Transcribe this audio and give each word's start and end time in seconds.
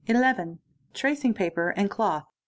Tracing 0.95 1.35
paper 1.35 1.69
and 1.69 1.87
cloth. 1.91 2.25